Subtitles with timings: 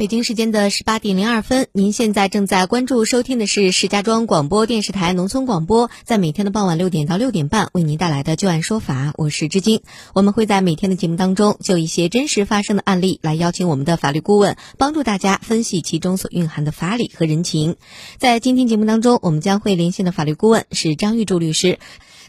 [0.00, 9.82] 北京时间的十八点零二分，您现在正在关注收听的是石家庄广播电视台农村广播，在每天的傍晚六点到六点半为您带来的旧案说法，我是知金。
[10.14, 17.76] 我们会在每天的节目当中，就一些真实发生的案例来邀请我们的法律顾问，帮助大家分析其中所蕴含的法理和人情。
[18.16, 21.78] 在今天节目当中，我们将会连线的法律顾问是张玉柱律师。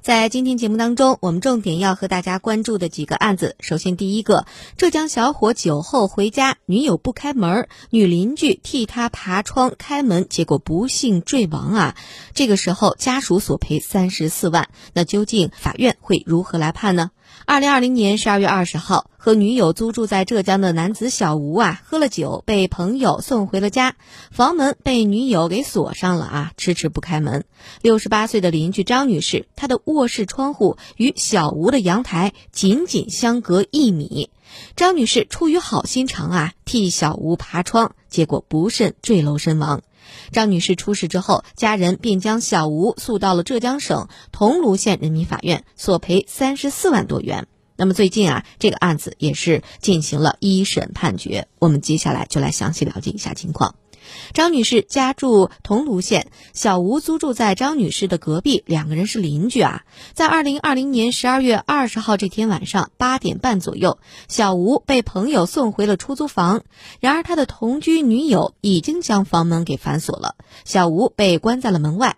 [0.01, 3.55] 在今天节目当中，我们重点要和大家关注的几个案子。
[3.59, 11.95] 首先，第一个，浙江小伙酒后回家，女友不开门，女邻居替他爬窗开门，结果不幸坠亡啊。
[12.33, 17.11] 这个时候，家属索赔三十四万，那究竟法院会如何来判呢？
[17.45, 23.95] 二零二零年十二月二十号，和女友租住在浙江的男子小吴啊，喝了酒，被朋友送回了家，
[24.31, 27.43] 房门被女友给锁上了啊，迟迟不开门。
[27.81, 34.29] 六十八岁的邻居张女士，她的卧室窗户与小吴的阳台仅仅相隔一米。
[34.75, 39.81] 张女士出于好心肠啊，替小吴爬窗，结果不慎坠楼身亡。
[40.31, 47.47] 张女士出事之后，家人便将小吴诉到了浙江省桐庐县人民法院，索赔三十四万多元。
[47.77, 51.47] 那么最近啊，这个案子也是进行了一审判决。
[51.57, 53.75] 我们接下来就来详细了解一下情况。
[54.33, 59.83] 张女士家住桐庐县，小吴租住在张女士的隔壁，两个人是邻居啊。
[60.13, 66.63] 在二零二零年十二月二十号这天晚上八点半左右，小吴被朋友送回了出租房，
[66.99, 70.35] 然而他的同居女友已经将房门给反锁了，
[70.65, 72.17] 小吴被关在了门外。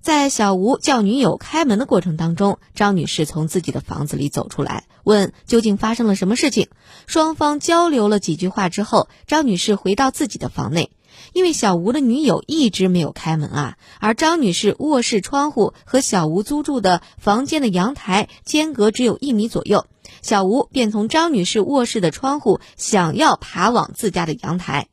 [0.00, 6.68] 在小吴叫女友开门的过程当中，张女士从自己的房子里走出来，问究竟发生了什么事情。
[7.06, 10.90] 双方交流了几句话之后，张女士回到自己的房内。
[11.32, 19.86] 因为小吴的女友一直没有开门啊，而张女士卧室窗户和小吴租住的房间的阳台间隔只有一米左右，
[20.22, 24.88] 小吴便从张女士卧室的窗户想要爬往自家的阳台，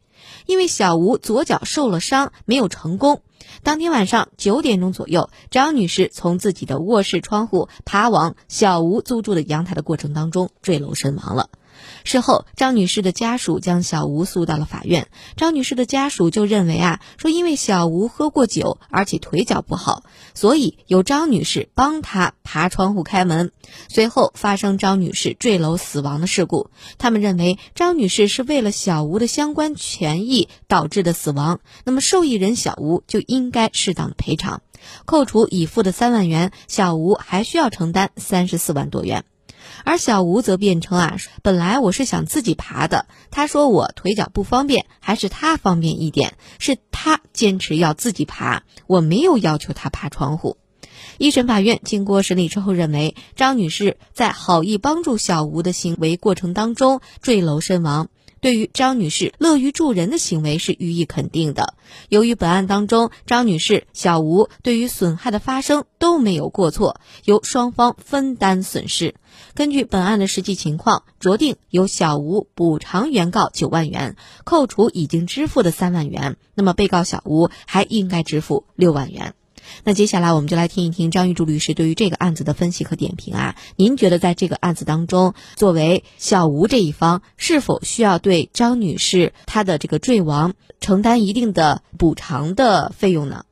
[0.46, 3.22] 因为小吴左脚受了伤，没有成功。
[3.64, 11.50] 当天晚上九点钟左右，张女士从自己的卧室窗户爬往小吴租住的阳台的过程当中坠楼身亡了。
[12.04, 15.08] 事后，张女士的家属将小吴诉到了法院。
[15.36, 23.52] 张女士的家属就认为啊，说因为小吴喝过酒，而且腿脚不好，所以由张女士帮他爬窗户开门，
[23.90, 26.70] 随后发生张女士坠楼死亡的事故。
[26.98, 34.62] 他们认为张女士是为了小吴的相关权益导致的死亡，那么受益人小吴就应该适当的赔偿，
[35.06, 39.26] 扣除已付的三万元，小吴还需要承担三十四万多元。
[39.84, 50.58] 而小吴则辩称啊，本来我是想自己爬的，他说我腿脚不方便，还是他方便一点，是他坚持要自己爬，我没有要求他爬窗户。
[51.20, 58.10] 一审法院经过审理之后认为，张女士在好意帮助小吴的行为过程当中坠楼身亡。
[58.42, 61.74] 对于张女士乐于助人的行为是予以肯定的。
[62.10, 69.16] 由于本案当中张女士、小吴对于损害的发生都没有过错，由双方分担损失。
[69.54, 79.34] 根据本案的实际情况，酌定由小吴补偿原告九万元，扣除已经支付的三万元，那么被告小吴还应该支付六万元。
[79.84, 83.56] 那接下来我们就来听一听张玉柱律师对于这个案子的分析和点评啊。
[83.76, 93.44] 您觉得在这个案子当中，作为小吴这一方，是否需要对张女士她的这个坠亡承担一定的补偿的费用呢？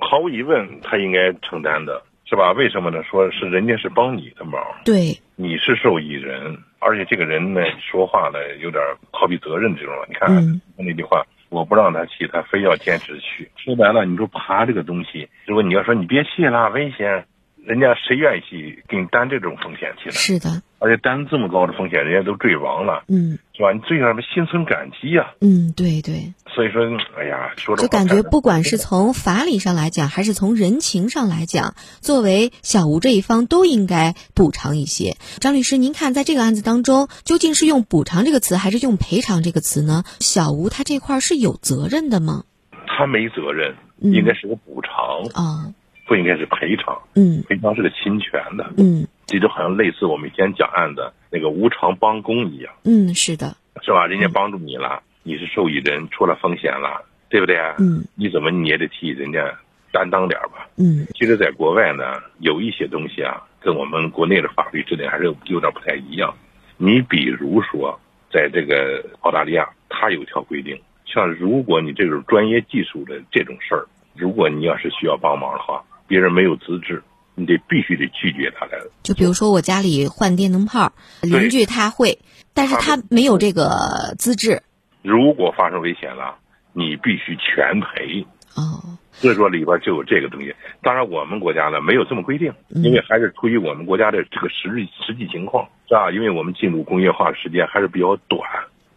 [0.00, 2.52] 毫无疑问，他应该承担的，是吧？
[2.52, 3.02] 为什么呢？
[3.02, 8.82] 说是人家是帮你的忙，对，你是受益人，而且这个人呢说话呢有点
[9.12, 9.94] 逃避责任这种。
[10.08, 11.24] 你看那句话。
[11.54, 13.48] 我不让他去，他非要坚持去。
[13.56, 17.26] 说白了，你说爬这个东西，如果你要说你别去了，危险，
[17.64, 20.14] 人家谁愿意去给你担这种风险去呢？
[20.14, 20.62] 是的。
[20.80, 23.72] 而且担这么高的风险，人家都坠亡了，嗯，是吧？
[23.72, 26.34] 你最起码心存感激呀，嗯，对对。
[26.52, 26.82] 所以说，
[27.16, 35.16] 哎呀，说就感觉不管是从法理上来讲，还是从人情上来讲，作为小吴这一方都应该补偿一些。
[35.38, 40.02] 张律师，您看在这个案子当中，究竟是用补偿这个词，还是用赔偿这个词呢？
[40.18, 42.44] 小吴他这块是有责任的吗？
[42.86, 44.92] 他没责任，应该是个补偿
[45.32, 45.72] 啊。
[46.06, 54.06] 不应该是赔偿，嗯，赔偿是个侵权的，嗯，这就好像类似我们以前讲案的那个无偿帮工一样，嗯，是的，是吧？
[54.06, 57.74] 人家帮助你了，你是受益人，出了风险了，对不对啊？
[57.80, 59.52] 嗯，你怎么你也得替人家
[59.90, 60.68] 担当点吧？
[60.76, 66.32] 嗯，其实，在国外呢，有一些东西啊，跟我们国内的法律制定还是有点不太一样。
[66.76, 67.98] 你比如说，
[68.30, 73.84] 在这个澳大利亚，它有一条规定，像如果你这种专业技术的这种事儿，
[74.14, 77.02] 如果你要是需要帮忙的话，别人没有资质，
[77.34, 78.90] 你得必须得拒绝他的。
[79.02, 80.92] 就比如说我家里换电灯泡，
[81.22, 82.18] 邻居他会，
[82.52, 84.62] 但是他没有这个资质。
[85.02, 86.36] 如果发生危险了，
[86.72, 88.26] 你必须全赔。
[88.54, 88.98] 哦。
[89.16, 90.52] 所以说里边就有这个东西。
[90.82, 96.10] 当然我们国家呢没有这么规定，因为还是出于我们国家的这个实际实际情况，是吧？
[96.10, 98.40] 因为我们进入工业化的时间还是比较短，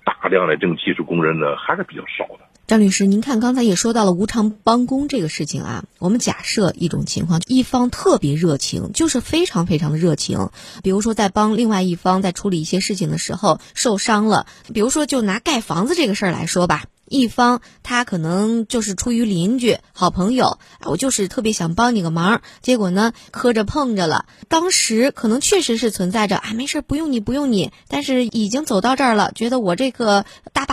[0.04, 2.39] 大量的这种技术工人呢还是比较少的。
[2.67, 5.85] 张律师，您看刚才也说到了无偿帮工这个事情啊。
[5.99, 10.49] 我们假设一种情况，一方特别热情，就是非常非常的热情。
[10.83, 16.83] 比如说在帮另外一方在处理一些事情的时候受伤了，比如说就拿盖房子这个事儿来说吧。
[17.09, 24.25] 一方他可能就是出于邻居、好朋友，我就是特别想帮你个忙，结果呢磕着碰着了。
[24.49, 30.25] 当时可能确实是存在着啊，没事不用你不用你，但是已经走到这儿了，觉得我这个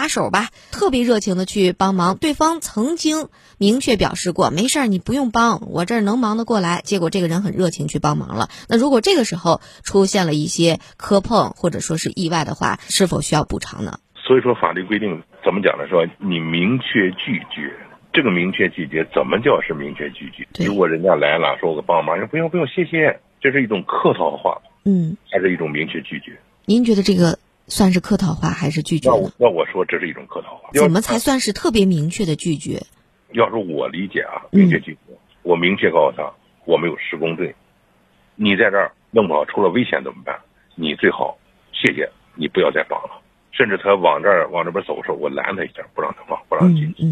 [0.05, 2.19] 把手吧，特别热情的去帮忙。
[2.19, 6.83] 对方曾经明确表示过，没事儿你不用帮我这儿能忙得过来。
[6.85, 8.51] 结果这个人很热情去帮忙了。
[8.69, 13.99] 那如果这个时候出现了一些磕碰或者说是意外的话，是否需要补偿呢？
[14.17, 15.89] 所以说法律规定怎么讲呢？
[15.89, 17.73] 说你明确拒绝，
[18.13, 20.67] 这个明确拒绝怎么叫是明确拒绝？
[20.67, 26.39] 如果人家来了，说我帮忙，说不用不用，谢谢，这是一种客套话，嗯，还是一种明确拒绝？
[26.67, 29.31] 您觉得这个算是客套话还是拒绝呢？
[29.39, 30.71] 那我说这是一种客套话。
[30.75, 32.81] 怎么才算是特别明确的拒绝？
[33.33, 36.33] 要是我理解啊，明确拒绝，我明确告诉他
[36.65, 37.55] 我没有施工队，
[38.37, 40.39] 你在这儿弄不好出了危险怎么办？
[40.77, 41.37] 你最好
[41.73, 43.21] 谢谢，你不要再帮了。
[43.53, 47.03] 甚至他往这儿往这边走的时候，我拦他一下，不让他帮，不让他进去，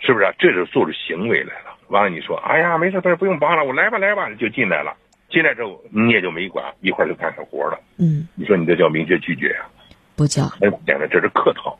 [0.00, 0.24] 是不是？
[0.24, 1.76] 啊这是做出行为来了。
[1.88, 4.94] 完了，你说，哎呀，没事，不用帮了，我来吧，来吧，就进来了。
[5.30, 7.78] 进来之后，你也就没管，一块儿就干上活了。
[7.98, 9.66] 嗯，你说你这叫明确拒绝呀？
[10.18, 11.78] 不叫，哎，讲的，这是客套。